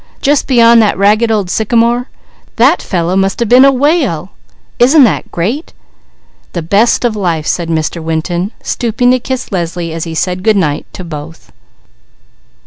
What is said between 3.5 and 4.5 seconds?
a whale.